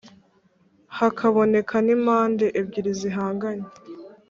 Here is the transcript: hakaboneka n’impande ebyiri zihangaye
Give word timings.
hakaboneka 0.97 1.75
n’impande 1.85 2.45
ebyiri 2.59 2.91
zihangaye 2.99 3.63